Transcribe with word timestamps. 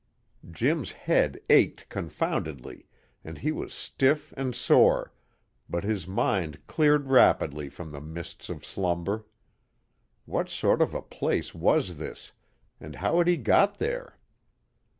Jim's 0.49 0.93
head 0.93 1.39
ached 1.51 1.87
confoundedly, 1.87 2.87
and 3.23 3.37
he 3.37 3.51
was 3.51 3.71
stiff 3.71 4.33
and 4.35 4.55
sore, 4.55 5.13
but 5.69 5.83
his 5.83 6.07
mind 6.07 6.65
cleared 6.65 7.05
rapidly 7.09 7.69
from 7.69 7.91
the 7.91 8.01
mists 8.01 8.49
of 8.49 8.65
slumber. 8.65 9.27
What 10.25 10.49
sort 10.49 10.81
of 10.81 10.95
a 10.95 11.03
place 11.03 11.53
was 11.53 11.99
this, 11.99 12.31
and 12.79 12.95
how 12.95 13.19
had 13.19 13.27
he 13.27 13.37
got 13.37 13.77
there? 13.77 14.17